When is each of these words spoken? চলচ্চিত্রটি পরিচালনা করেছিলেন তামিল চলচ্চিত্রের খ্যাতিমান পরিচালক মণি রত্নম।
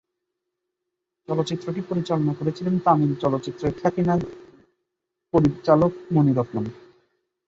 চলচ্চিত্রটি 1.27 1.81
পরিচালনা 1.89 2.33
করেছিলেন 2.39 2.75
তামিল 2.85 3.11
চলচ্চিত্রের 3.15 3.73
খ্যাতিমান 3.79 4.19
পরিচালক 5.33 5.91
মণি 6.13 6.31
রত্নম। 6.33 6.65